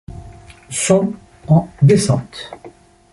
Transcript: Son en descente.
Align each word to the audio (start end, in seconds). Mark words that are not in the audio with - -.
Son 0.71 1.13
en 1.47 1.69
descente. 1.83 2.49